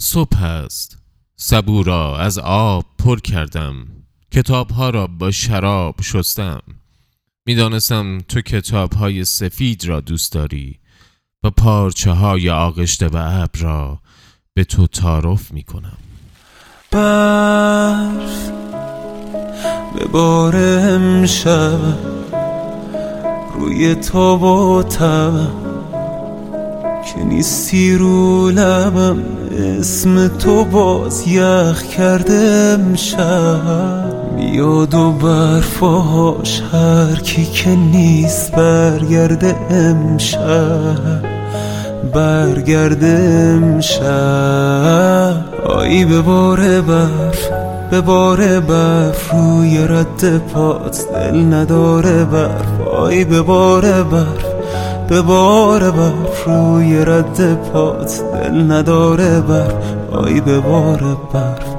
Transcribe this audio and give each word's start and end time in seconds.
صبح 0.00 0.42
است. 0.42 0.98
سبو 1.36 1.82
را 1.82 2.18
از 2.18 2.38
آب 2.38 2.84
پر 2.98 3.20
کردم. 3.20 3.86
کتابها 4.32 4.90
را 4.90 5.06
با 5.06 5.30
شراب 5.30 6.02
شستم. 6.02 6.62
می‌دانستم 7.46 8.18
تو 8.18 8.40
کتابهای 8.40 9.24
سفید 9.24 9.84
را 9.84 10.00
دوست 10.00 10.32
داری 10.32 10.78
و 11.44 11.50
پارچه 11.50 12.10
های 12.10 12.50
آغشته 12.50 13.08
و 13.08 13.16
ابر 13.16 13.60
را 13.60 14.00
به 14.54 14.64
تو 14.64 14.86
تعارف 14.86 15.52
می 15.52 15.62
کنم 15.62 15.98
برف 16.90 18.50
به 19.98 20.04
بار 20.04 20.56
امشب 20.56 21.80
روی 23.54 23.94
تو 23.94 24.36
و 24.36 24.82
که 27.02 27.24
نیستی 27.24 27.94
رو 27.94 28.48
لبم 28.50 29.22
اسم 29.58 30.28
تو 30.28 30.64
باز 30.64 31.28
یخ 31.28 31.82
کرده 31.82 32.34
امشب 32.78 34.18
میاد 34.36 34.94
و 34.94 35.12
برفاش 35.12 36.62
هر 36.72 37.20
کی 37.24 37.44
که 37.44 37.70
نیست 37.70 38.52
برگرده 38.52 39.56
امشب 39.70 41.38
برگرده 42.14 43.06
امشب. 43.54 44.04
آی 45.64 46.04
به 46.04 46.20
بار 46.20 46.80
برف 46.80 47.48
به 47.90 48.00
بار 48.00 48.60
برف 48.60 49.30
روی 49.32 49.78
رد 49.88 50.38
پات 50.38 51.04
دل 51.14 51.54
نداره 51.54 52.24
برف. 52.24 52.80
آی 52.80 53.24
به 53.24 53.42
بار 53.42 54.02
برف. 54.02 54.47
به 55.08 55.22
بار 55.22 55.90
برف 55.90 56.44
روی 56.44 57.04
رد 57.04 57.54
پات 57.54 58.22
دل 58.32 58.72
نداره 58.72 59.40
برف 59.40 59.94
آی 60.12 60.40
به 60.40 60.60
بار 60.60 61.16
برف 61.32 61.74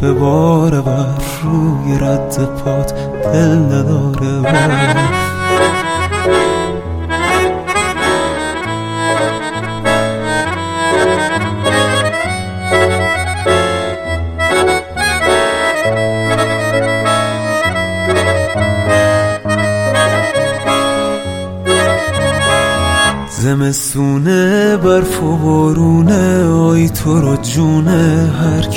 به 0.00 0.12
بار 0.12 0.80
برف 0.80 1.40
روی 1.42 1.98
رد 1.98 2.48
پات 2.64 2.94
دل 3.32 3.56
نداره 3.56 4.40
برف 4.40 5.29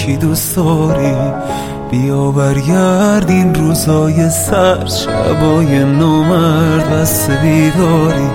کی 0.06 0.18
دوست 0.18 0.56
داری؟ 0.56 1.16
بیا 1.92 2.32
برگرد 2.32 3.30
این 3.30 3.56
روزای 3.56 4.30
سر 4.30 4.86
شبای 4.86 5.84
نومرد 5.84 6.90
بست 6.90 7.32
بیداری. 7.32 8.30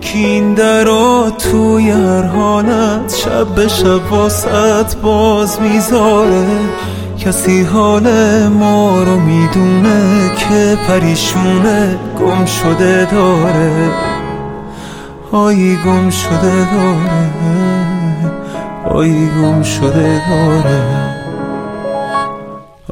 کین 0.00 0.54
درا 0.54 1.32
توی 1.38 1.90
هر 1.90 2.22
حالت 2.22 3.14
شب 3.14 3.46
به 3.46 3.68
شب 3.68 4.12
واسط 4.12 4.96
باز 4.96 5.60
می‌ذاره. 5.60 6.46
کسی 7.18 7.62
حال 7.62 8.08
ما 8.48 9.02
رو 9.02 9.20
می‌دونه 9.20 10.30
که 10.36 10.78
پریشونه 10.88 11.96
گم 12.20 12.44
شده 12.44 13.08
داره. 13.12 13.90
آی 15.32 15.76
گم 15.76 16.10
شده 16.10 16.56
داره. 16.74 17.97
آی 18.90 19.26
گم 19.26 19.62
شده 19.62 20.22
داره 20.30 20.82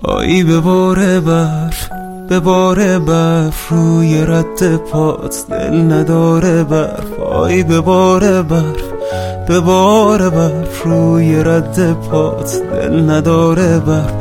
آی 0.04 0.42
به 0.42 0.60
بار 0.60 1.20
برف 1.20 1.88
به 2.28 2.40
بار 2.40 2.98
برف 2.98 3.68
روی 3.68 4.24
رد 4.24 4.76
پات 4.76 5.36
دل 5.50 5.92
نداره 5.92 6.64
برف. 6.64 7.20
آی 7.20 7.62
به 7.62 7.80
بار 7.80 8.42
برف 8.42 8.82
به 9.48 9.60
بار 9.60 10.30
برف 10.30 10.82
روی 10.82 11.42
رد 11.42 11.92
پات 11.92 12.62
دل 12.72 13.10
نداره 13.10 13.78
برف. 13.78 14.12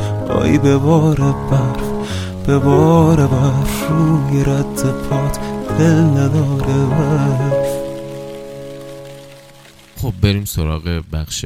آی 0.42 0.58
به 0.58 0.78
بار 0.78 1.16
برف 1.52 1.86
به 2.48 2.58
بار 2.58 3.16
برف 3.16 3.90
روی 3.90 4.44
رد 4.44 4.84
پات 5.10 5.40
دل 5.80 5.94
نداره 5.94 6.76
برف. 6.90 7.65
خب 10.06 10.14
بریم 10.22 10.46
سراغ 10.46 11.04
بخش 11.12 11.46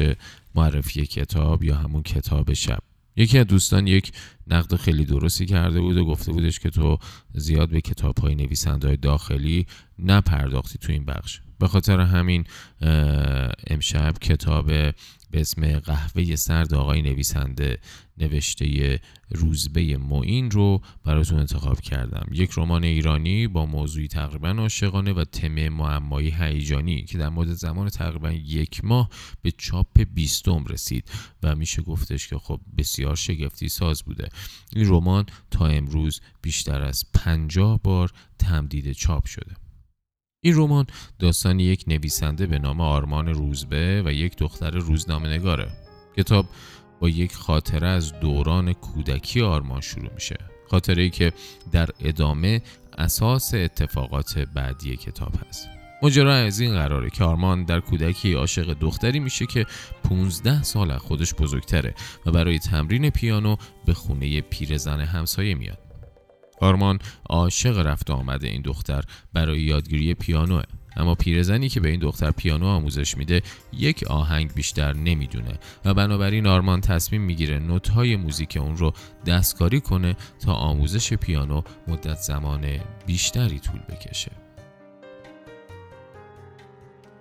معرفی 0.56 1.06
کتاب 1.06 1.64
یا 1.64 1.76
همون 1.76 2.04
کتاب 2.04 2.54
شب. 2.54 2.80
یکی 3.16 3.40
از 3.40 3.48
دوستان 3.48 3.88
یک 3.88 4.12
نقد 4.48 4.76
خیلی 4.76 5.06
درستی 5.06 5.46
کرده 5.46 5.82
بود 5.82 5.98
و 5.98 6.06
گفته 6.06 6.32
بودش 6.32 6.60
که 6.60 6.70
تو 6.70 6.98
زیاد 7.34 7.70
به 7.70 7.82
کتاب 7.82 8.18
های 8.20 8.36
نویسنده 8.36 8.96
داخلی 8.96 9.68
نپرداختی 10.00 10.78
تو 10.78 10.92
این 10.92 11.06
بخش. 11.06 11.42
به 11.60 11.68
خاطر 11.68 12.00
همین 12.00 12.44
امشب 13.68 14.14
کتاب 14.22 14.66
به 14.66 14.94
اسم 15.34 15.80
قهوه 15.80 16.36
سرد 16.36 16.74
آقای 16.74 17.02
نویسنده 17.02 17.78
نوشته 18.20 19.00
روزبه 19.30 19.98
معین 19.98 20.52
رو 20.52 20.82
براتون 21.04 21.40
انتخاب 21.40 21.82
کردم. 21.82 22.28
یک 22.32 22.52
رمان 22.58 22.84
ایرانی 22.84 23.48
با 23.48 23.66
موضوعی 23.66 24.08
تقریبا 24.08 24.50
عاشقانه 24.50 25.14
و 25.14 25.24
تم 25.24 25.70
معمایی 25.70 26.30
هیجانی 26.30 27.04
که 27.04 27.18
در 27.18 27.30
مدت 27.30 27.54
زمان 27.54 27.90
تقریبا 27.90 28.32
یک 28.32 28.86
ماه 28.86 29.10
به 29.42 29.52
چاپ 29.52 30.02
بیستم 30.14 30.66
رسید 30.66 31.12
و 31.44 31.56
میشه 31.56 31.82
گفتش 31.82 32.28
که 32.28 32.38
خب 32.38 32.60
بسیار 32.78 33.16
شگفتی 33.16 33.70
ساز 33.70 34.04
بوده. 34.04 34.30
این 34.76 34.90
رمان 34.90 35.26
تا 35.52 35.68
امروز 35.68 36.22
بیشتر 36.42 36.82
از 36.82 37.06
پنجاه 37.14 37.80
بار 37.84 38.12
تمدید 38.40 38.92
چاپ 38.92 39.26
شده. 39.26 39.56
این 40.44 40.56
رمان 40.58 40.86
داستان 41.20 41.60
یک 41.60 41.84
نویسنده 41.88 42.48
به 42.48 42.60
نام 42.60 42.82
آرمان 42.82 43.28
روزبه 43.28 44.04
و 44.06 44.14
یک 44.14 44.38
دختر 44.38 44.72
روزنامه 44.72 45.30
نگاره 45.30 45.72
کتاب 46.18 46.46
با 47.00 47.10
یک 47.10 47.36
خاطره 47.36 47.88
از 47.88 48.20
دوران 48.20 48.74
کودکی 48.74 49.42
آرمان 49.42 49.82
شروع 49.82 50.14
میشه. 50.14 50.38
خاطره 50.70 51.04
ای 51.04 51.10
که 51.10 51.34
در 51.72 51.90
ادامه 52.00 52.62
اساس 52.98 53.54
اتفاقات 53.54 54.40
بعدی 54.40 54.98
کتاب 54.98 55.34
هست. 55.48 55.70
ماجرا 56.02 56.36
از 56.36 56.60
این 56.60 56.74
قراره 56.74 57.10
که 57.10 57.24
آرمان 57.24 57.64
در 57.64 57.80
کودکی 57.80 58.34
عاشق 58.34 58.74
دختری 58.74 59.20
میشه 59.20 59.46
که 59.46 59.66
15 60.10 60.64
سال 60.64 60.92
از 60.92 61.00
خودش 61.00 61.34
بزرگتره 61.34 61.94
و 62.26 62.32
برای 62.32 62.60
تمرین 62.60 63.10
پیانو 63.10 63.56
به 63.86 63.94
خونه 63.94 64.42
پیرزن 64.42 65.00
همسایه 65.00 65.56
میاد. 65.56 65.78
آرمان 66.62 67.00
عاشق 67.30 67.78
رفت 67.78 68.12
آمده 68.12 68.48
این 68.48 68.62
دختر 68.62 69.04
برای 69.34 69.62
یادگیری 69.62 70.14
پیانوه. 70.14 70.64
اما 70.96 71.16
پیرزنی 71.16 71.70
که 71.70 71.80
به 71.80 71.90
این 71.90 72.00
دختر 72.00 72.32
پیانو 72.32 72.66
آموزش 72.66 73.18
میده 73.18 73.42
یک 73.74 74.04
آهنگ 74.04 74.54
بیشتر 74.54 74.94
نمی‌دونه. 74.94 75.60
و 75.86 75.94
بنابراین 75.94 76.48
آرمان 76.48 76.82
تصمیم 76.82 77.22
می‌گیره 77.22 77.60
نوتهای 77.60 78.16
موزیک 78.16 78.58
اون 78.62 78.78
رو 78.78 78.94
دستکاری 79.26 79.82
کنه 79.82 80.16
تا 80.46 80.54
آموزش 80.54 81.14
پیانو 81.14 81.62
مدت 81.88 82.18
زمان 82.18 82.66
بیشتری 83.06 83.60
طول 83.60 83.80
بکشه. 83.80 84.32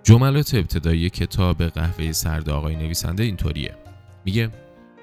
جملات 0.02 0.54
ابتدایی 0.54 1.10
کتاب 1.10 1.62
قهوه 1.62 2.12
سرد 2.12 2.50
آقای 2.50 2.76
نویسنده 2.76 3.22
اینطوریه. 3.22 3.74
میگه 4.24 4.50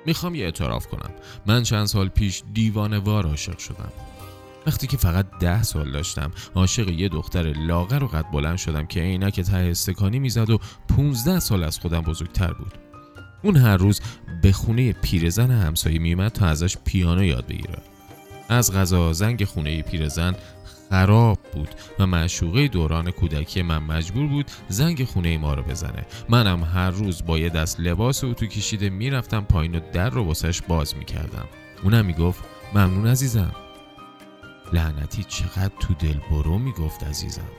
می‌خوام 0.05 0.35
یه 0.35 0.45
اعتراف 0.45 0.87
کنم. 0.87 1.11
من 1.45 1.63
چند 1.63 1.85
سال 1.85 2.07
پیش 2.07 2.43
دیوانه 2.53 2.97
وار 2.97 3.27
عاشق 3.27 3.57
شدم. 3.57 3.91
وقتی 4.67 4.87
که 4.87 4.97
فقط 4.97 5.25
ده 5.39 5.63
سال 5.63 5.91
داشتم 5.91 6.31
عاشق 6.55 6.89
یه 6.89 7.09
دختر 7.09 7.53
لاغر 7.53 8.03
و 8.03 8.07
قد 8.07 8.25
بلند 8.31 8.57
شدم 8.57 8.85
که 8.85 9.01
عینک 9.01 9.41
ته 9.41 9.57
استکانی 9.57 10.19
می‌زد 10.19 10.49
و 10.49 10.59
15 10.97 11.39
سال 11.39 11.63
از 11.63 11.79
خودم 11.79 12.01
بزرگتر 12.01 12.53
بود. 12.53 12.73
اون 13.43 13.57
هر 13.57 13.77
روز 13.77 14.01
به 14.41 14.51
خونه 14.51 14.93
پیرزن 14.93 15.51
همسایه 15.51 15.99
میومد 15.99 16.31
تا 16.31 16.45
ازش 16.45 16.77
پیانو 16.85 17.23
یاد 17.23 17.47
بگیره. 17.47 17.77
از 18.49 18.73
غذا 18.73 19.13
زنگ 19.13 19.45
خونه 19.45 19.81
پیرزن 19.81 20.35
خراب 20.89 21.39
بود 21.53 21.69
و 21.99 22.05
معشوقه 22.05 22.67
دوران 22.67 23.11
کودکی 23.11 23.61
من 23.61 23.77
مجبور 23.77 24.27
بود 24.27 24.51
زنگ 24.67 25.03
خونه 25.03 25.37
ما 25.37 25.53
رو 25.53 25.63
بزنه. 25.63 26.05
منم 26.29 26.63
هر 26.63 26.89
روز 26.89 27.25
با 27.25 27.39
یه 27.39 27.49
دست 27.49 27.79
لباس 27.79 28.23
اتو 28.23 28.45
کشیده 28.45 28.89
می‌رفتم 28.89 29.41
پایین 29.41 29.75
و 29.75 29.79
در 29.93 30.09
رو 30.09 30.23
واسش 30.23 30.61
باز 30.61 30.95
می‌کردم. 30.95 31.45
اونم 31.83 32.05
می‌گفت 32.05 32.43
ممنون 32.73 33.07
عزیزم. 33.07 33.55
لعنتی 34.73 35.23
چقدر 35.23 35.71
تو 35.79 35.93
دل 35.93 36.17
برو 36.31 36.57
می‌گفت 36.57 37.03
عزیزم. 37.03 37.49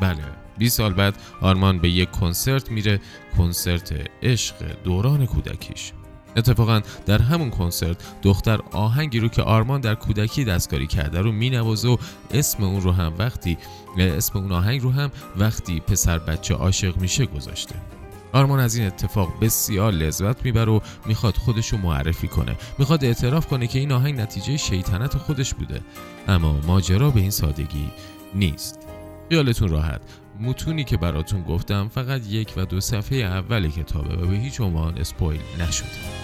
بله 0.00 0.24
20 0.58 0.76
سال 0.76 0.92
بعد 0.92 1.14
آرمان 1.40 1.78
به 1.78 1.88
یک 1.90 2.10
کنسرت 2.10 2.70
میره 2.70 3.00
کنسرت 3.36 4.10
عشق 4.22 4.54
دوران 4.84 5.26
کودکیش. 5.26 5.92
اتفاقا 6.36 6.80
در 7.06 7.22
همون 7.22 7.50
کنسرت 7.50 7.96
دختر 8.22 8.60
آهنگی 8.72 9.20
رو 9.20 9.28
که 9.28 9.42
آرمان 9.42 9.80
در 9.80 9.94
کودکی 9.94 10.44
دستکاری 10.44 10.86
کرده 10.86 11.20
رو 11.20 11.32
مینوازه 11.32 11.88
و 11.88 11.96
اسم 12.30 12.64
اون 12.64 12.80
رو 12.80 12.92
هم 12.92 13.14
وقتی 13.18 13.58
اسم 13.98 14.38
اون 14.38 14.52
آهنگ 14.52 14.82
رو 14.82 14.90
هم 14.90 15.10
وقتی 15.36 15.80
پسر 15.80 16.18
بچه 16.18 16.54
عاشق 16.54 16.96
میشه 16.96 17.26
گذاشته. 17.26 17.74
آرمان 18.34 18.60
از 18.60 18.76
این 18.76 18.86
اتفاق 18.86 19.40
بسیار 19.40 19.92
لذت 19.92 20.44
می‌بره 20.44 20.72
و 20.72 20.80
می‌خواد 21.06 21.34
خودش 21.34 21.68
رو 21.68 21.78
معرفی 21.78 22.28
کنه. 22.28 22.56
می‌خواد 22.78 23.04
اعتراف 23.04 23.46
کنه 23.46 23.66
که 23.66 23.78
این 23.78 23.92
آهنگ 23.92 24.20
نتیجه 24.20 24.56
شیطنت 24.56 25.16
خودش 25.16 25.54
بوده. 25.54 25.80
اما 26.28 26.60
ماجرا 26.66 27.10
به 27.10 27.20
این 27.20 27.30
سادگی 27.30 27.90
نیست. 28.34 28.78
خیالتون 29.28 29.68
راحت 29.68 30.00
متونی 30.40 30.84
که 30.84 30.96
براتون 30.96 31.42
گفتم 31.42 31.88
فقط 31.88 32.26
یک 32.26 32.52
و 32.56 32.64
دو 32.64 32.80
صفحه 32.80 33.18
اول 33.18 33.68
کتابه 33.68 34.14
و 34.16 34.26
به 34.26 34.36
هیچ 34.36 34.60
عنوان 34.60 34.98
اسپویل 34.98 35.40
نشده. 35.60 36.23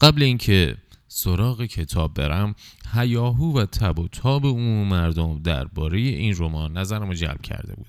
قبل 0.00 0.22
اینکه 0.22 0.76
سراغ 1.08 1.64
کتاب 1.64 2.14
برم 2.14 2.54
هیاهو 2.92 3.58
و 3.58 3.66
تب 3.66 3.98
و 3.98 4.08
تاب 4.08 4.46
عموم 4.46 4.88
مردم 4.88 5.42
درباره 5.42 5.98
این 5.98 6.34
رمان 6.38 6.78
نظرم 6.78 7.08
رو 7.08 7.14
جلب 7.14 7.42
کرده 7.42 7.74
بود. 7.74 7.86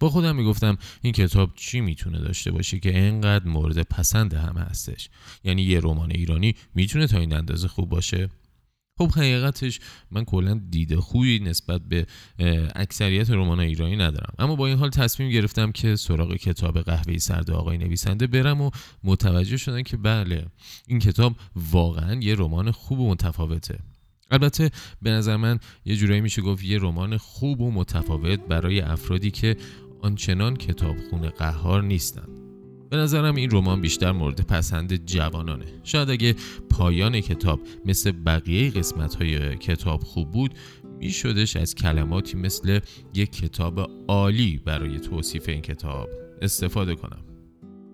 با 0.00 0.08
خودم 0.08 0.36
می‌گفتم 0.36 0.78
این 1.02 1.12
کتاب 1.12 1.50
چی 1.56 1.80
می‌تونه 1.80 2.18
داشته 2.18 2.50
باشه 2.50 2.78
که 2.78 2.98
اینقدر 2.98 3.48
مورد 3.48 3.82
پسند 3.82 4.34
همه 4.34 4.60
هستش؟ 4.60 5.08
یعنی 5.44 5.62
یه 5.62 5.80
رمان 5.80 6.10
ایرانی 6.10 6.54
می‌تونه 6.74 7.06
تا 7.06 7.18
این 7.18 7.32
اندازه 7.34 7.68
خوب 7.68 7.88
باشه؟ 7.88 8.28
خب 8.98 9.10
حقیقتش 9.10 9.80
من 10.10 10.24
کلا 10.24 10.60
دیده 10.70 10.96
خوبی 10.96 11.38
نسبت 11.38 11.80
به 11.80 12.06
اکثریت 12.74 13.30
رمان 13.30 13.60
ایرانی 13.60 13.96
ندارم. 13.96 14.34
اما 14.38 14.56
با 14.56 14.66
این 14.66 14.78
حال 14.78 14.90
تصمیم 14.90 15.30
گرفتم 15.30 15.72
که 15.72 15.96
سراغ 15.96 16.34
کتاب 16.34 16.80
قهوه 16.80 17.18
سرد 17.18 17.50
آقای 17.50 17.78
نویسنده 17.78 18.26
برم 18.26 18.60
و 18.60 18.70
متوجه 19.04 19.56
شدم 19.56 19.82
که 19.82 19.96
بله 19.96 20.46
این 20.86 20.98
کتاب 20.98 21.36
واقعا 21.72 22.20
یه 22.20 22.34
رمان 22.34 22.70
خوب 22.70 23.00
و 23.00 23.10
متفاوته. 23.10 23.78
البته 24.30 24.70
به 25.02 25.10
نظر 25.10 25.36
من 25.36 25.58
یه 25.84 25.96
جورایی 25.96 26.20
میشه 26.20 26.42
گفت 26.42 26.64
یه 26.64 26.78
رمان 26.78 27.16
خوب 27.16 27.60
و 27.60 27.70
متفاوت 27.70 28.40
برای 28.40 28.80
افرادی 28.80 29.30
که 29.30 29.56
آنچنان 30.02 30.56
کتابخونه 30.56 31.28
قهار 31.28 31.82
نیستند. 31.82 32.37
به 32.90 32.96
نظرم 32.96 33.34
این 33.34 33.50
رمان 33.50 33.80
بیشتر 33.80 34.12
مورد 34.12 34.40
پسند 34.46 35.06
جوانانه. 35.06 35.64
شاید 35.84 36.10
اگه 36.10 36.34
پایان 36.70 37.20
کتاب 37.20 37.60
مثل 37.84 38.12
بقیه 38.12 38.70
قسمت 38.70 39.14
های 39.14 39.56
کتاب 39.56 40.02
خوب 40.02 40.30
بود 40.30 40.54
میشدش 40.98 41.56
از 41.56 41.74
کلماتی 41.74 42.36
مثل 42.36 42.80
یک 43.14 43.32
کتاب 43.32 43.90
عالی 44.08 44.60
برای 44.64 45.00
توصیف 45.00 45.48
این 45.48 45.60
کتاب 45.60 46.08
استفاده 46.42 46.94
کنم. 46.94 47.24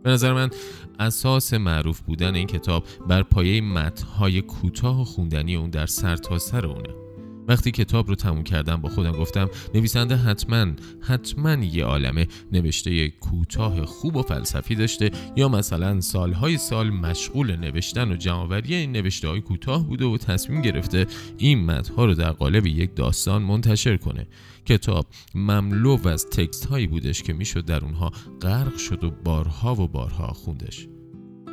به 0.02 0.10
نظر 0.10 0.32
من 0.32 0.50
اساس 0.98 1.54
معروف 1.54 2.00
بودن 2.00 2.34
این 2.34 2.46
کتاب 2.46 2.84
بر 3.08 3.22
پایه 3.22 3.60
متنهای 3.60 4.42
کوتاه 4.42 5.00
و 5.00 5.04
خوندنی 5.04 5.56
اون 5.56 5.70
در 5.70 5.86
سرتاسر 5.86 6.60
سر 6.60 6.66
اونه. 6.66 7.03
وقتی 7.48 7.70
کتاب 7.70 8.08
رو 8.08 8.14
تموم 8.14 8.42
کردم 8.42 8.76
با 8.76 8.88
خودم 8.88 9.12
گفتم 9.12 9.48
نویسنده 9.74 10.16
حتما 10.16 10.66
حتما 11.00 11.54
یه 11.54 11.84
عالمه. 11.84 12.26
نوشته 12.52 13.08
کوتاه 13.08 13.84
خوب 13.84 14.16
و 14.16 14.22
فلسفی 14.22 14.74
داشته 14.74 15.10
یا 15.36 15.48
مثلا 15.48 16.00
سالهای 16.00 16.58
سال 16.58 16.90
مشغول 16.90 17.56
نوشتن 17.56 18.12
و 18.12 18.16
جمعآوری 18.16 18.74
این 18.74 18.92
نوشته 18.92 19.28
های 19.28 19.40
کوتاه 19.40 19.86
بوده 19.86 20.04
و 20.04 20.18
تصمیم 20.18 20.62
گرفته 20.62 21.06
این 21.38 21.64
متنها 21.64 22.04
رو 22.04 22.14
در 22.14 22.30
قالب 22.30 22.66
یک 22.66 22.94
داستان 22.94 23.42
منتشر 23.42 23.96
کنه. 23.96 24.26
کتاب 24.66 25.06
مملو 25.34 26.08
از 26.08 26.26
تکست 26.26 26.66
هایی 26.66 26.86
بودش 26.86 27.22
که 27.22 27.32
می‌شد 27.32 27.64
در 27.64 27.84
اونها 27.84 28.12
غرق 28.42 28.76
شد 28.76 29.04
و 29.04 29.10
بارها 29.10 29.74
و 29.74 29.88
بارها 29.88 30.26
خوندش. 30.26 30.93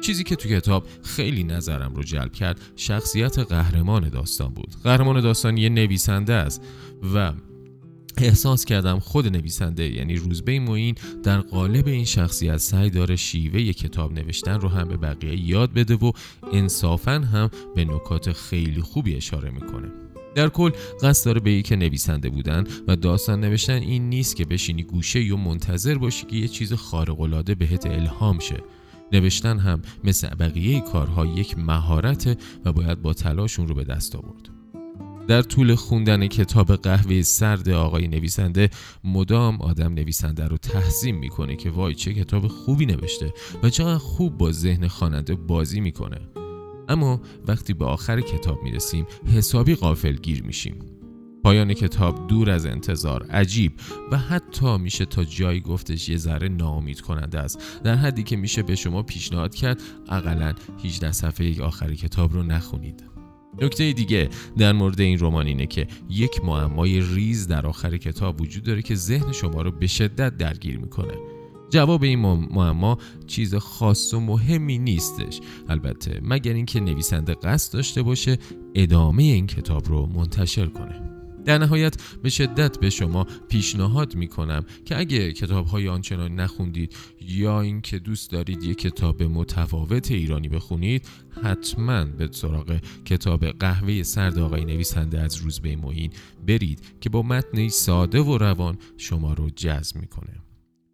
چیزی 0.01 0.23
که 0.23 0.35
تو 0.35 0.49
کتاب 0.49 0.87
خیلی 1.03 1.43
نظرم 1.43 1.95
رو 1.95 2.03
جلب 2.03 2.33
کرد 2.33 2.61
شخصیت 2.75 3.39
قهرمان 3.39 4.09
داستان 4.09 4.53
بود. 4.53 4.75
قهرمان 4.83 5.21
داستان 5.21 5.57
یه 5.57 5.69
نویسنده 5.69 6.33
است 6.33 6.61
و 7.13 7.33
احساس 8.17 8.65
کردم 8.65 8.99
خود 8.99 9.27
نویسنده 9.27 9.93
یعنی 9.93 10.15
روزبه 10.15 10.59
موین 10.59 10.95
در 11.23 11.41
قالب 11.41 11.87
این 11.87 12.05
شخصیت 12.05 12.57
سعی 12.57 12.89
داره 12.89 13.15
شیوه 13.15 13.71
کتاب 13.71 14.13
نوشتن 14.13 14.59
رو 14.59 14.69
هم 14.69 14.87
به 14.87 14.97
بقیه 14.97 15.49
یاد 15.49 15.73
بده 15.73 15.95
و 15.95 16.11
انصافا 16.53 17.11
هم 17.11 17.49
به 17.75 17.85
نکات 17.85 18.31
خیلی 18.31 18.81
خوبی 18.81 19.15
اشاره 19.15 19.49
می‌کنه. 19.49 19.87
در 20.35 20.49
کل 20.49 20.71
قصد 21.03 21.25
داره 21.25 21.39
به 21.39 21.61
که 21.61 21.75
نویسنده 21.75 22.29
بودن 22.29 22.63
و 22.87 22.95
داستان 22.95 23.39
نوشتن 23.39 23.73
این 23.73 24.09
نیست 24.09 24.35
که 24.35 24.45
بشینی 24.45 24.83
گوشه 24.83 25.23
یا 25.23 25.35
منتظر 25.35 25.97
باشی 25.97 26.25
که 26.25 26.35
یه 26.35 26.47
چیز 26.47 26.73
خارق‌العاده 26.73 27.55
بهت 27.55 27.85
الهام 27.85 28.39
شه. 28.39 28.63
نوشتن 29.13 29.59
هم 29.59 29.81
مثل 30.03 30.35
بقیه 30.35 30.81
کارها 30.81 31.25
یک 31.25 31.57
مهارت 31.57 32.39
و 32.65 32.73
باید 32.73 33.01
با 33.01 33.13
تلاش 33.13 33.59
اون 33.59 33.67
رو 33.67 33.75
به 33.75 33.83
دست 33.83 34.15
آورد. 34.15 34.49
در 35.27 35.41
طول 35.41 35.75
خوندن 35.75 36.27
کتاب 36.27 36.75
قهوه 36.75 37.21
سرد 37.21 37.69
آقای 37.69 38.07
نویسنده 38.07 38.69
مدام 39.03 39.61
آدم 39.61 39.93
نویسنده 39.93 40.47
رو 40.47 40.57
تحسین 40.57 41.15
می‌کنه 41.15 41.55
که 41.55 41.69
وای 41.69 41.95
چه 41.95 42.13
کتاب 42.13 42.47
خوبی 42.47 42.85
نوشته 42.85 43.33
و 43.63 43.69
چقدر 43.69 43.97
خوب 43.97 44.37
با 44.37 44.51
ذهن 44.51 44.87
خواننده 44.87 45.35
بازی 45.35 45.79
می‌کنه. 45.79 46.17
اما 46.89 47.21
وقتی 47.47 47.73
به 47.73 47.85
آخر 47.85 48.21
کتاب 48.21 48.63
می‌رسیم 48.63 49.05
حسابی 49.35 49.75
غافل 49.75 50.13
گیر 50.13 50.43
میشیم. 50.43 50.79
پایان 51.43 51.73
کتاب 51.73 52.27
دور 52.27 52.49
از 52.49 52.65
انتظار 52.65 53.23
عجیب 53.23 53.71
و 54.11 54.17
حتی 54.17 54.77
میشه 54.77 55.05
تا 55.05 55.23
جایی 55.23 55.59
گفتش 55.59 56.09
یه 56.09 56.17
ذره 56.17 56.49
ناامید 56.49 57.01
کننده 57.01 57.39
است. 57.39 57.81
در 57.83 57.95
حدی 57.95 58.23
که 58.23 58.35
میشه 58.35 58.63
به 58.63 58.75
شما 58.75 59.03
پیشنهاد 59.03 59.55
کرد 59.55 59.81
اقلا 60.09 60.53
18 60.85 61.11
صفحه 61.11 61.61
آخر 61.63 61.93
کتاب 61.95 62.33
رو 62.33 62.43
نخونید. 62.43 63.03
نکته 63.61 63.93
دیگه 63.93 64.29
در 64.57 64.71
مورد 64.71 65.01
این 65.01 65.19
رمان 65.19 65.47
اینه 65.47 65.65
که 65.65 65.87
یک 66.09 66.45
معمای 66.45 67.01
ریز 67.01 67.47
در 67.47 67.67
آخر 67.67 67.97
کتاب 67.97 68.41
وجود 68.41 68.63
داره 68.63 68.81
که 68.81 68.95
ذهن 68.95 69.31
شما 69.31 69.61
رو 69.61 69.71
به 69.71 69.87
شدت 69.87 70.37
درگیر 70.37 70.77
می‌کنه. 70.77 71.13
جواب 71.69 72.03
این 72.03 72.19
معما 72.51 72.97
چیز 73.27 73.55
خاص 73.55 74.13
و 74.13 74.19
مهمی 74.19 74.77
نیستش. 74.77 75.39
البته 75.69 76.19
مگر 76.23 76.53
اینکه 76.53 76.79
نویسنده 76.79 77.33
قصد 77.33 77.73
داشته 77.73 78.01
باشه 78.01 78.37
ادامه 78.75 79.23
این 79.23 79.47
کتاب 79.47 79.87
رو 79.87 80.05
منتشر 80.05 80.65
کنه. 80.65 81.10
در 81.45 81.57
نهایت 81.57 82.01
به 82.23 82.29
شدت 82.29 82.79
به 82.79 82.89
شما 82.89 83.23
پیشنهاد 83.23 84.15
می 84.15 84.27
کنم 84.27 84.65
که 84.85 84.99
اگه 84.99 85.33
کتاب 85.33 85.65
های 85.65 85.87
آنچنان 85.87 86.35
نخوندید 86.35 86.95
یا 87.21 87.61
اینکه 87.61 87.99
دوست 87.99 88.31
دارید 88.31 88.63
یک 88.63 88.77
کتاب 88.77 89.23
متفاوت 89.23 90.11
ایرانی 90.11 90.49
بخونید 90.49 91.07
حتما 91.43 92.05
به 92.05 92.29
سراغ 92.31 92.79
کتاب 93.05 93.45
قهوه 93.45 94.03
سرد 94.03 94.39
آقای 94.39 94.65
نویسنده 94.65 95.21
از 95.21 95.35
روزبه 95.35 95.75
معین 95.75 96.13
برید 96.47 96.99
که 97.01 97.09
با 97.09 97.21
متنی 97.21 97.69
ساده 97.69 98.21
و 98.21 98.37
روان 98.37 98.77
شما 98.97 99.33
رو 99.33 99.49
جذب 99.49 99.95
می‌کنه. 99.95 100.41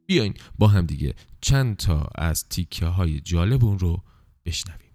بیاین 0.06 0.34
با 0.60 0.68
هم 0.68 0.86
دیگه 0.86 1.13
چند 1.42 1.75
تا 1.75 2.10
از 2.16 2.50
تیکه 2.50 2.86
های 2.86 3.20
جالب 3.20 3.66
اون 3.66 3.80
رو 3.80 4.04
بشنویم. 4.46 4.88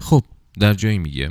خب 0.00 0.24
در 0.58 0.74
جایی 0.74 0.98
میگه 0.98 1.30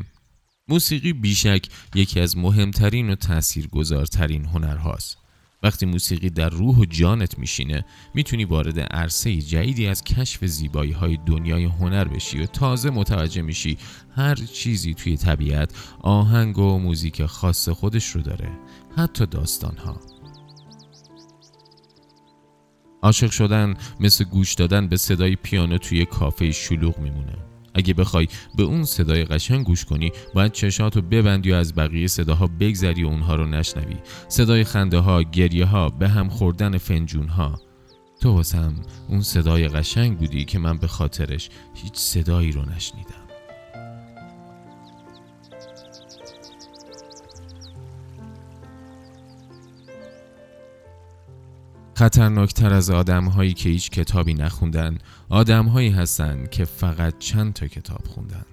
موسیقی 0.67 1.13
بیشک 1.13 1.65
یکی 1.95 2.19
از 2.19 2.37
مهمترین 2.37 3.09
و 3.09 3.15
تاثیرگذارترین 3.15 4.45
هنرهاست. 4.45 5.17
وقتی 5.63 5.85
موسیقی 5.85 6.29
در 6.29 6.49
روح 6.49 6.77
و 6.77 6.85
جانت 6.85 7.39
میشینه 7.39 7.85
می‌تونی 8.13 8.45
وارد 8.45 8.79
عرصه 8.79 9.35
جدیدی 9.35 9.87
از 9.87 10.03
کشف 10.03 10.45
زیبایی 10.45 10.91
های 10.91 11.17
دنیای 11.25 11.63
هنر 11.63 12.03
بشی 12.03 12.39
و 12.39 12.45
تازه 12.45 12.89
متوجه 12.89 13.41
میشی 13.41 13.77
هر 14.15 14.35
چیزی 14.35 14.93
توی 14.93 15.17
طبیعت 15.17 15.73
آهنگ 15.99 16.57
و 16.57 16.79
موزیک 16.79 17.25
خاص 17.25 17.69
خودش 17.69 18.09
رو 18.09 18.21
داره 18.21 18.49
حتی 18.97 19.25
داستان 19.25 19.77
ها 19.77 19.99
عاشق 23.01 23.31
شدن 23.31 23.73
مثل 23.99 24.23
گوش 24.23 24.53
دادن 24.53 24.87
به 24.87 24.97
صدای 24.97 25.35
پیانو 25.35 25.77
توی 25.77 26.05
کافه 26.05 26.51
شلوغ 26.51 26.99
میمونه. 26.99 27.48
اگه 27.79 27.93
بخوای 27.93 28.27
به 28.55 28.63
اون 28.63 28.83
صدای 28.83 29.25
قشنگ 29.25 29.65
گوش 29.65 29.85
کنی 29.85 30.11
باید 30.33 30.51
چشاتو 30.51 31.01
ببندی 31.01 31.51
و 31.51 31.55
از 31.55 31.75
بقیه 31.75 32.07
صداها 32.07 32.47
بگذری 32.59 33.03
و 33.03 33.07
اونها 33.07 33.35
رو 33.35 33.45
نشنوی. 33.45 33.95
صدای 34.27 34.63
خنده 34.63 34.97
ها 34.97 35.23
گریه 35.23 35.65
ها 35.65 35.89
به 35.89 36.09
هم 36.09 36.29
خوردن 36.29 36.77
فنجون 36.77 37.27
ها 37.27 37.59
تو 38.21 38.33
واسم 38.33 38.75
اون 39.09 39.21
صدای 39.21 39.67
قشنگ 39.67 40.17
بودی 40.17 40.45
که 40.45 40.59
من 40.59 40.77
به 40.77 40.87
خاطرش 40.87 41.49
هیچ 41.73 41.95
صدایی 41.95 42.51
رو 42.51 42.61
نشنیدم. 42.75 43.18
خطرناکتر 51.99 52.73
از 52.73 52.89
آدم 52.89 53.25
هایی 53.25 53.53
که 53.53 53.69
هیچ 53.69 53.89
کتابی 53.89 54.33
نخوندن. 54.33 54.97
آدم 55.29 55.65
هایی 55.65 55.89
هستن 55.89 56.45
که 56.51 56.65
فقط 56.65 57.13
چند 57.19 57.53
تا 57.53 57.67
کتاب 57.67 58.07
خوندن. 58.07 58.45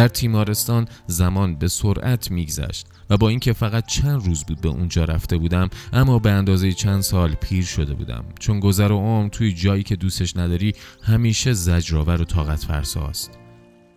در 0.00 0.08
تیمارستان 0.08 0.88
زمان 1.06 1.56
به 1.56 1.68
سرعت 1.68 2.30
میگذشت 2.30 2.86
و 3.10 3.16
با 3.16 3.28
اینکه 3.28 3.52
فقط 3.52 3.86
چند 3.86 4.26
روز 4.26 4.44
بود 4.44 4.60
به 4.60 4.68
اونجا 4.68 5.04
رفته 5.04 5.38
بودم 5.38 5.70
اما 5.92 6.18
به 6.18 6.30
اندازه 6.30 6.72
چند 6.72 7.00
سال 7.00 7.34
پیر 7.34 7.64
شده 7.64 7.94
بودم. 7.94 8.24
چون 8.38 8.60
گذر 8.60 8.92
و 8.92 8.98
عمر 8.98 9.28
توی 9.28 9.52
جایی 9.52 9.82
که 9.82 9.96
دوستش 9.96 10.36
نداری 10.36 10.72
همیشه 11.02 11.52
زجرآور 11.52 12.22
و 12.22 12.24
طاقت 12.24 12.64
فرساست 12.64 13.38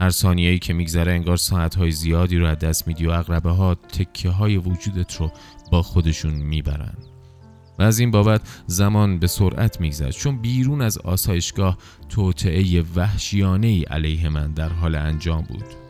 هر 0.02 0.10
ثانیه 0.10 0.60
که 0.60 0.74
میگذره 0.74 1.12
انگار 1.12 1.38
ساعتهای 1.38 1.92
زیادی 1.92 2.38
رو 2.38 2.48
از 2.48 2.60
دست 2.60 2.88
میدی 2.88 3.06
و 3.06 3.12
اقربه 3.12 3.52
ها 3.52 3.76
تکه 3.76 4.30
های 4.30 4.58
وجودت 4.58 5.16
رو 5.16 5.32
با 5.72 5.82
خودشون 5.82 6.34
می‌برن. 6.34 6.98
و 7.80 7.84
از 7.84 8.00
این 8.00 8.12
بابت 8.12 8.42
زمان 8.68 9.20
به 9.20 9.28
سرعت 9.28 9.82
میگذشت. 9.82 10.20
چون 10.20 10.38
بیرون 10.38 10.82
از 10.82 10.98
آسایشگاه 10.98 11.78
توطعه 12.10 12.82
وحشیانه 12.96 13.84
علیه 13.84 14.30
من 14.30 14.52
در 14.52 14.70
حال 14.70 14.96
انجام 14.96 15.42
بود. 15.42 15.83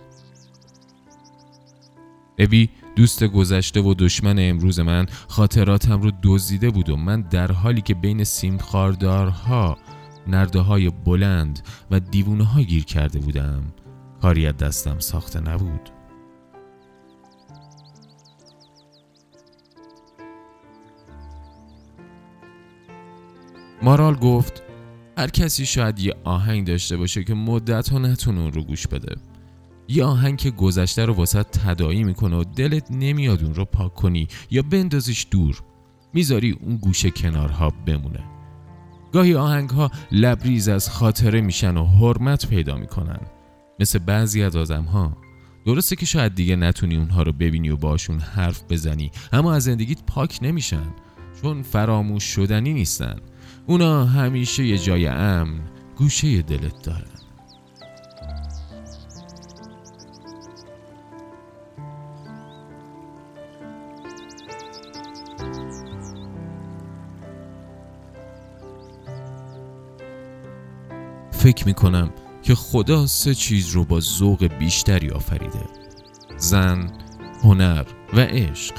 ابی 2.38 2.70
دوست 2.96 3.24
گذشته 3.24 3.82
و 3.82 3.94
دشمن 3.94 4.36
امروز 4.40 4.80
من 4.80 5.06
خاطراتم 5.28 6.02
رو 6.02 6.12
دزدیده 6.24 6.70
بود 6.70 6.90
و 6.90 6.96
من 6.96 7.22
در 7.22 7.52
حالی 7.52 7.82
که 7.82 7.94
بین 7.94 8.24
سیم 8.24 8.58
خاردارها 8.58 9.78
نرده 10.28 10.60
های 10.60 10.90
بلند 10.90 11.60
و 11.92 12.00
دیوونه 12.00 12.44
ها 12.44 12.62
گیر 12.62 12.84
کرده 12.86 13.20
بودم 13.20 13.64
کاری 14.22 14.48
از 14.48 14.58
دستم 14.58 15.00
ساخته 15.00 15.40
نبود. 15.40 15.90
مارال 23.82 24.16
گفت 24.16 24.64
هر 25.18 25.28
کسی 25.28 25.66
شاید 25.66 26.00
یه 26.00 26.16
آهنگ 26.24 26.68
داشته 26.68 26.98
باشه 26.98 27.24
که 27.24 27.34
مدت 27.34 27.90
ها 27.90 28.00
نتونه 28.00 28.40
اون 28.40 28.54
رو 28.54 28.64
گوش 28.64 28.88
بده. 28.88 29.16
یه 29.88 30.04
آهنگ 30.04 30.38
که 30.38 30.52
گذشته 30.52 31.06
رو 31.06 31.14
واسه 31.14 31.44
تدایی 31.44 32.04
می‌کنه 32.04 32.36
و 32.36 32.44
دلت 32.44 32.92
نمیاد 32.92 33.44
اون 33.44 33.56
رو 33.56 33.66
پاک 33.66 33.94
کنی 33.94 34.28
یا 34.52 34.62
بندازیش 34.62 35.28
دور 35.32 35.62
می‌ذاری 36.14 36.52
اون 36.62 36.78
گوشه 36.78 37.12
کنارها 37.12 37.74
بمونه. 37.86 38.24
گاهی 39.14 39.36
آهنگ 39.36 39.70
ها 39.70 39.92
لبریز 40.12 40.68
از 40.68 40.90
خاطره 40.90 41.42
میشن 41.42 41.78
و 41.78 41.86
حرمت 41.86 42.48
پیدا 42.48 42.78
می‌کنن 42.78 43.20
مثل 43.80 44.00
بعضی 44.00 44.44
از 44.44 44.56
آدم 44.56 44.84
ها 44.84 45.18
درسته 45.66 45.96
که 45.96 46.06
شاید 46.06 46.36
دیگه 46.36 46.56
نتونی 46.56 46.98
اونها 46.98 47.24
رو 47.24 47.32
ببینی 47.32 47.70
و 47.70 47.78
باشون 47.78 48.20
حرف 48.20 48.64
بزنی 48.70 49.12
اما 49.34 49.54
از 49.54 49.64
زندگیت 49.64 50.04
پاک 50.04 50.40
نمیشن 50.42 50.88
چون 51.42 51.62
فراموش 51.62 52.24
شدنی 52.24 52.74
نیستن. 52.74 53.16
اونا 53.68 54.06
همیشه 54.06 54.66
یه 54.66 54.78
جای 54.78 55.08
امن 55.08 55.60
گوشه 55.98 56.42
دلت 56.42 56.82
دارن. 56.82 57.23
فکر 71.44 71.66
می‌کنم 71.66 72.10
که 72.42 72.56
خدا 72.56 73.08
سه 73.08 73.36
چیز 73.36 73.70
رو 73.70 73.86
با 73.86 74.00
ذوق 74.00 74.46
بیشتری 74.46 75.10
آفریده. 75.10 75.66
زن، 76.38 76.92
هنر 77.44 77.86
و 78.14 78.20
عشق. 78.20 78.76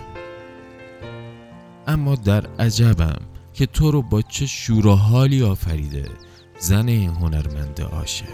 اما 1.87 2.15
در 2.15 2.47
عجبم 2.59 3.21
که 3.53 3.67
تو 3.67 3.91
رو 3.91 4.03
با 4.03 4.23
چه 4.23 4.47
شور 4.47 4.87
و 4.87 4.95
حالی 4.95 5.43
آفریده 5.43 6.09
زن 6.59 6.89
هنرمند 6.89 7.81
عاشق. 7.81 8.27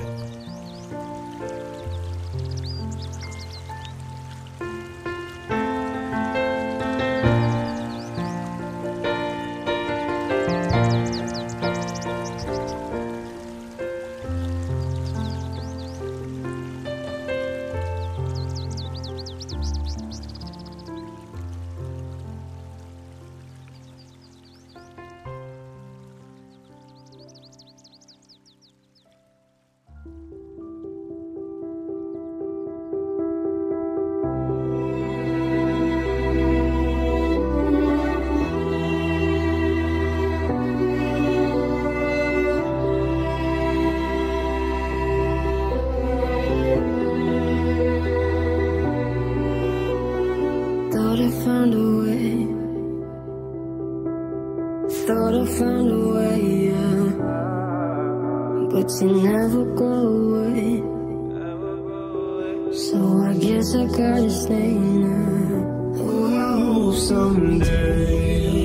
you 58.99 59.23
never 59.23 59.65
go 59.75 59.93
away. 60.19 60.83
So 62.73 62.99
I 63.23 63.35
guess 63.35 63.75
I 63.75 63.87
gotta 63.87 64.31
stay 64.31 64.75
now. 64.75 65.95
Oh, 65.97 66.93
someday. 66.93 68.60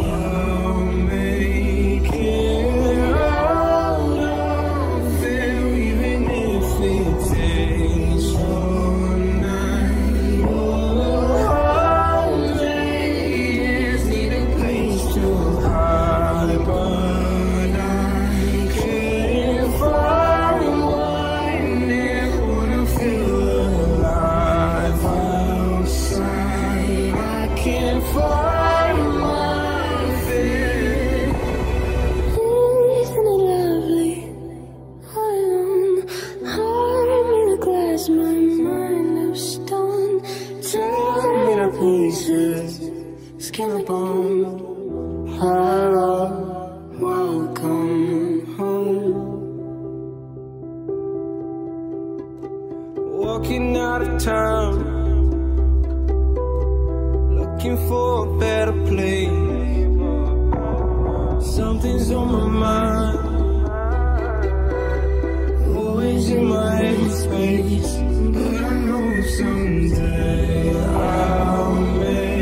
looking 57.56 57.78
for 57.88 58.28
a 58.28 58.40
better 58.40 58.74
place. 58.86 59.30
Something's 61.56 62.12
on 62.12 62.32
my 62.32 62.48
mind, 62.48 63.18
always 65.78 66.30
in 66.30 66.46
my 66.46 66.76
head 66.76 67.12
space. 67.12 67.96
But 68.34 68.64
I 68.64 68.74
know 68.88 69.22
someday 69.38 70.76
I'll 70.86 71.76
make. 72.00 72.35